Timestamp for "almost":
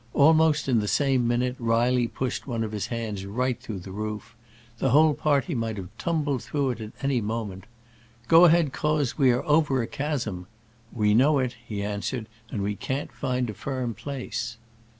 0.15-0.67